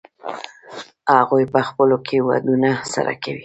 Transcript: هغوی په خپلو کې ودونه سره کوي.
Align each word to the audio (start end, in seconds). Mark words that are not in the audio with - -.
هغوی 1.17 1.43
په 1.53 1.59
خپلو 1.67 1.97
کې 2.07 2.17
ودونه 2.27 2.71
سره 2.93 3.13
کوي. 3.23 3.39